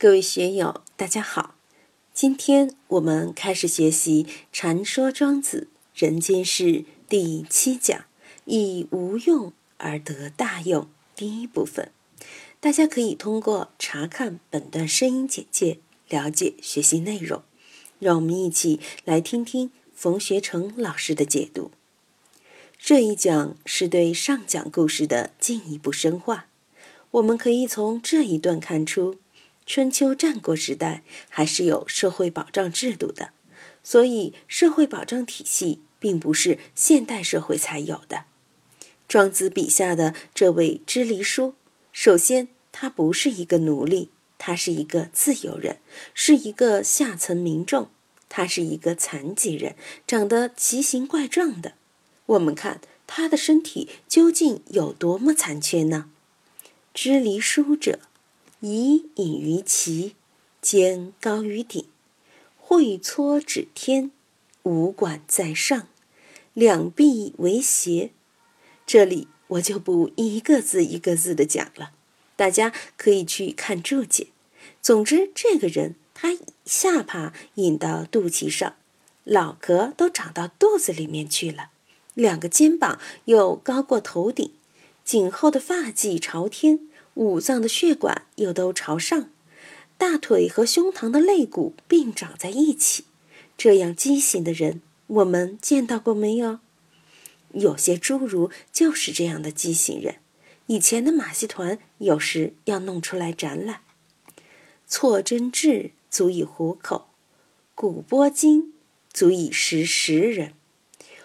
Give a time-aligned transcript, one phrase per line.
[0.00, 1.56] 各位学友，大家好！
[2.14, 6.64] 今天我们开始学习《禅说庄子人间世》
[7.06, 8.06] 第七讲
[8.46, 11.92] “以无用而得大用”第一部分。
[12.60, 17.42] 大家可以通过查看本段声音简介了解学习内容。
[17.98, 21.72] 让我们一起来听听冯学成老师的解读。
[22.78, 26.46] 这一讲是对上讲故事的进一步深化。
[27.10, 29.18] 我们可以从这一段看出。
[29.72, 33.30] 春秋战国时代还是有社会保障制度的，
[33.84, 38.24] 所以社会保障体系并不是现代社会才有的。
[39.06, 41.54] 庄子笔下的这位支离叔，
[41.92, 45.78] 首先他不是一个奴隶，他是一个自由人，
[46.14, 47.90] 是一个下层民众，
[48.28, 51.74] 他是一个残疾人，长得奇形怪状的。
[52.26, 56.10] 我们看他的身体究竟有多么残缺呢？
[56.92, 58.00] 支离叔者。
[58.60, 60.14] 以隐于其，
[60.60, 61.86] 肩高于顶，
[62.58, 64.10] 会搓指天，
[64.64, 65.88] 五管在上，
[66.52, 68.10] 两臂为斜。
[68.86, 71.92] 这里我就不一个字一个字的讲了，
[72.36, 74.26] 大家可以去看注解。
[74.82, 78.74] 总之，这个人他下巴引到肚脐上，
[79.24, 81.70] 脑壳都长到肚子里面去了，
[82.12, 84.52] 两个肩膀又高过头顶，
[85.02, 86.89] 颈后的发髻朝天。
[87.14, 89.30] 五脏的血管又都朝上，
[89.98, 93.04] 大腿和胸膛的肋骨并长在一起，
[93.58, 96.60] 这样畸形的人，我们见到过没有？
[97.52, 100.16] 有些侏儒就是这样的畸形人。
[100.66, 103.80] 以前的马戏团有时要弄出来展览。
[104.86, 107.08] 错针痣足以糊口，
[107.74, 108.72] 骨拨筋
[109.12, 110.54] 足以食十人。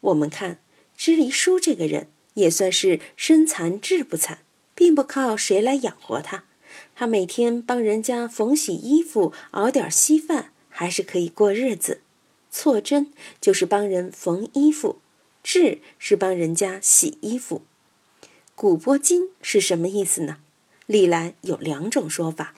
[0.00, 0.60] 我们看
[0.96, 4.38] 支离叔这个人，也算是身残志不残。
[4.76, 6.44] 并不靠谁来养活他，
[6.94, 12.02] 他每天帮人家缝洗衣服、熬点稀饭，还是可以过日子。
[12.50, 13.10] 错针
[13.40, 15.00] 就是帮人缝衣服，
[15.42, 17.62] 治是帮人家洗衣服。
[18.54, 20.38] 古波金是什么意思呢？
[20.86, 22.54] 历来有两种说法，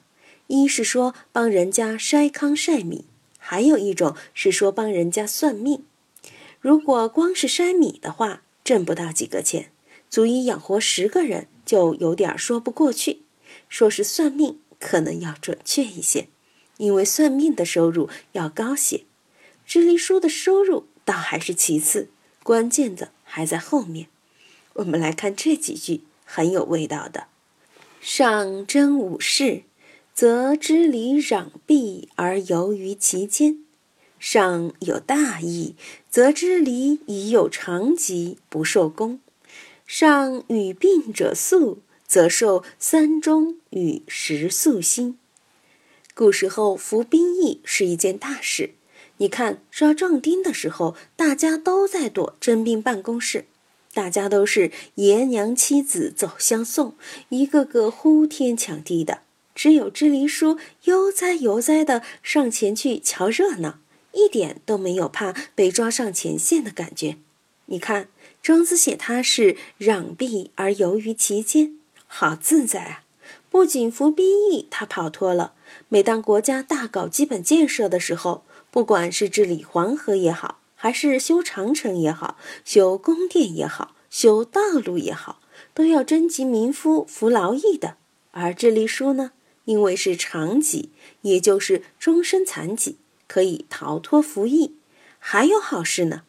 [0.47, 3.05] 一是说帮人家筛糠晒米，
[3.37, 5.83] 还有一种是说帮人家算命。
[6.61, 9.71] 如果光是筛米的话，挣不到几个钱，
[10.09, 11.47] 足以养活十个人。
[11.69, 13.21] 就有点说不过去，
[13.67, 16.27] 说是算命可能要准确一些，
[16.77, 19.03] 因为算命的收入要高些。
[19.67, 22.09] 支离叔的收入倒还是其次，
[22.41, 24.07] 关键的还在后面。
[24.73, 27.27] 我们来看这几句很有味道的：
[28.01, 29.61] 上真武士，
[30.15, 33.63] 则支离攘臂而游于其间；
[34.17, 35.75] 上有大义，
[36.09, 39.19] 则支离已有长疾，不受功。
[39.91, 45.17] 上与病者宿，则受三中与食宿薪。
[46.13, 48.75] 古时候服兵役是一件大事。
[49.17, 53.45] 你看抓壮丁的时候，大家都在躲征兵办公室，
[53.91, 56.93] 大家都是爷娘妻子走相送，
[57.29, 59.21] 一个个呼天抢地的。
[59.55, 63.79] 只有支离叔悠哉悠哉的上前去瞧热闹，
[64.11, 67.17] 一点都没有怕被抓上前线的感觉。
[67.69, 68.09] 你看。
[68.41, 73.03] 庄子写他是攘臂而游于其间，好自在啊！
[73.49, 75.51] 不仅服兵役，他跑脱了。
[75.89, 85.41] 每当国家大搞基本建设的时候，不管是治理黄河也好，还是修长城也好，修宫殿也好，修道路也好，
[85.73, 87.97] 都要征集民夫服劳役的。
[88.31, 89.33] 而支离叔呢，
[89.65, 90.91] 因为是长疾，
[91.23, 92.95] 也就是终身残疾，
[93.27, 94.77] 可以逃脱服役。
[95.19, 96.23] 还有好事呢。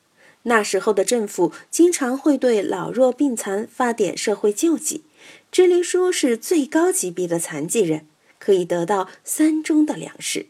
[0.44, 5.04] 那时候的政府经常会对老弱病残发点社会救济。
[5.52, 8.06] 支离叔是最高级别的残疾人，
[8.38, 10.46] 可以得到三中的粮食。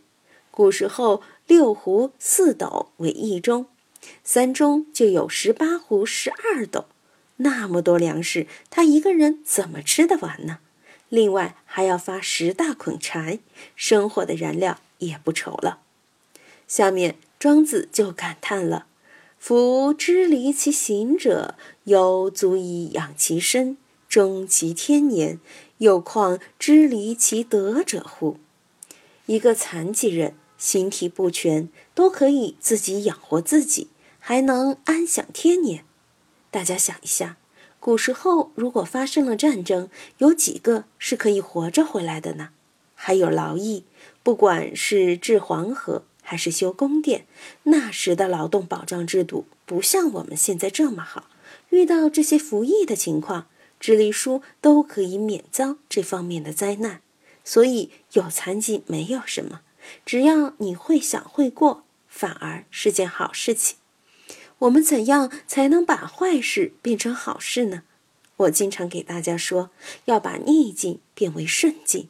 [0.50, 3.66] 古时候六斛四斗为一中，
[4.22, 6.84] 三中就有十八斛十二斗，
[7.38, 10.58] 那么多粮食，他一个人怎么吃得完呢？
[11.08, 13.40] 另外还要发十大捆柴，
[13.74, 15.80] 生火的燃料也不愁了。
[16.68, 18.86] 下面庄子就感叹了。
[19.40, 21.54] 夫知离其行者，
[21.84, 25.40] 犹足以养其身，终其天年，
[25.78, 28.36] 又况知离其德者乎？
[29.24, 33.88] 一个残疾人，形体不全，都可以自己养活自己，
[34.18, 35.86] 还能安享天年。
[36.50, 37.38] 大家想一下，
[37.80, 39.88] 古时候如果发生了战争，
[40.18, 42.50] 有几个是可以活着回来的呢？
[42.94, 43.84] 还有劳役，
[44.22, 46.04] 不管是治黄河。
[46.30, 47.26] 还是修宫殿，
[47.64, 51.28] 那时的劳动保障制度不像我们现在这么好。
[51.70, 53.48] 遇到这些服役的情况，
[53.80, 57.00] 支离叔都可以免遭这方面的灾难。
[57.42, 59.62] 所以有残疾没有什么，
[60.06, 63.78] 只要你会想会过，反而是件好事情。
[64.60, 67.82] 我们怎样才能把坏事变成好事呢？
[68.36, 69.70] 我经常给大家说，
[70.04, 72.08] 要把逆境变为顺境。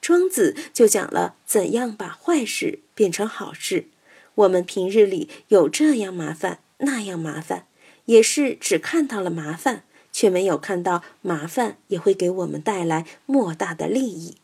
[0.00, 3.86] 庄子就讲了怎样把坏事变成好事。
[4.34, 7.66] 我们平日里有这样麻烦那样麻烦，
[8.06, 14.36] 也是只看到了麻烦，却没有看到麻烦也会给我们带来莫大的利益。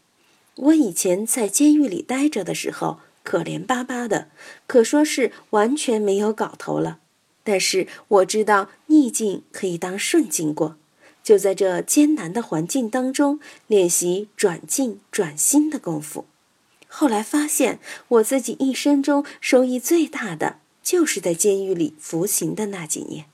[0.55, 4.29] 我以前在监狱里待着的时候，可怜巴巴的，
[4.69, 7.01] 可说是完全没有搞头了。
[7.43, 10.77] 但是我知道逆境可以当顺境过，
[11.25, 16.27] 就在这艰难的环境当中练习转境转心的功夫。
[16.97, 23.25] 后来发现，我自己一生中收益最大的，就是在监狱里服刑的那几年。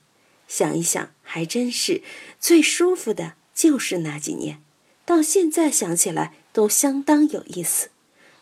[0.49, 2.03] 想一想，还真是
[2.41, 4.63] 最舒服的，就是那几年。
[5.05, 7.91] 到现在想起来，都相当有意思。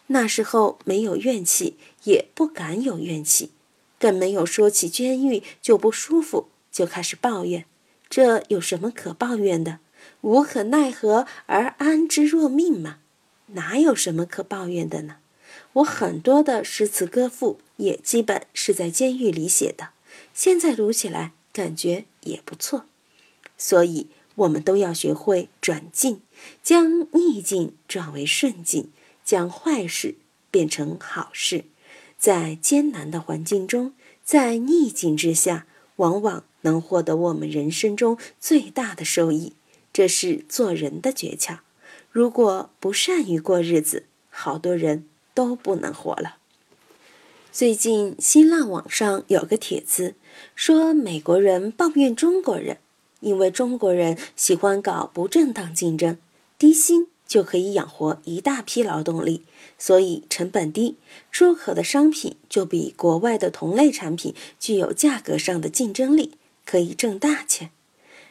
[0.06, 3.50] 那时候没有怨气，也不敢有怨气。
[3.98, 7.64] 更没有说起监狱就不舒服，就开始抱怨。
[8.08, 9.80] 这有什么可抱怨的？
[10.20, 12.98] 无可奈何而安之若命嘛，
[13.48, 15.16] 哪有什么可抱怨的呢？
[15.74, 19.90] 我很多的诗词歌赋也基本是在监狱里写的，
[20.34, 22.86] 现在读起来感觉也不错。
[23.56, 26.20] 所以，我们都要学会转境，
[26.62, 28.90] 将逆境转为顺境，
[29.24, 30.16] 将坏事
[30.50, 31.64] 变成好事。
[32.18, 33.94] 在艰难的环境中，
[34.24, 35.66] 在逆境之下，
[35.96, 39.54] 往往能获得我们人生中最大的收益。
[39.92, 41.58] 这是做人的诀窍。
[42.10, 46.36] 如果不善于过日子，好多人都不能活了。
[47.52, 50.14] 最近新浪网上有个帖子，
[50.54, 52.78] 说美国人抱怨中国人，
[53.20, 56.18] 因为中国人喜欢搞不正当竞争，
[56.58, 57.08] 低薪。
[57.28, 59.42] 就可以养活一大批劳动力，
[59.76, 60.96] 所以成本低，
[61.30, 67.70] 出口的商品就比国外的同类产品具有价格上的竞争力，可以挣大钱。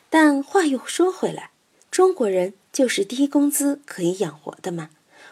[0.10, 1.52] 但话又说回来，
[1.92, 4.92] 中国人就是低工资可以养活的吗？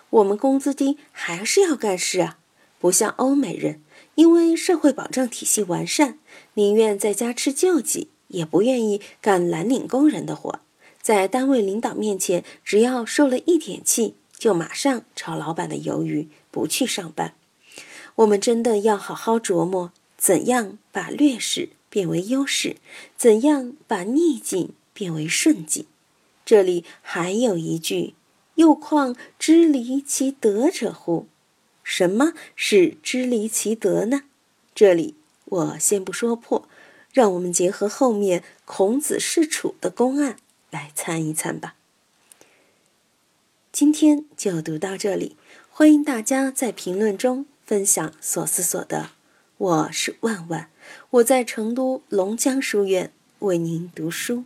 [0.09, 2.39] 我们工资低还是要干事啊，
[2.79, 3.83] 不像欧美人，
[4.15, 6.17] 因为社会保障体系完善，
[6.55, 10.59] 宁愿在家吃救济，也不愿意干蓝领工人的活。
[11.03, 17.35] 在单位领导面前，只要受了一点气，就马上炒老板的鱿鱼，不去上班。
[18.15, 22.77] 我们真的要好好琢磨，怎样把劣势变为优势，
[23.15, 25.85] 怎样把逆境变为顺境。
[26.45, 28.13] 这里还有一句
[28.55, 31.27] ：“又况知离其德者乎？”
[31.83, 34.21] 什么是知离其德呢？
[34.73, 35.15] 这里
[35.45, 36.67] 我先不说破，
[37.11, 40.37] 让我们结合后面孔子弑楚的公案。
[40.71, 41.75] 来参一参吧。
[43.71, 45.37] 今天就读到这里，
[45.69, 49.11] 欢迎大家在评论中分享所思所得。
[49.57, 50.69] 我是万万，
[51.11, 54.43] 我在成都龙江书院为您读书。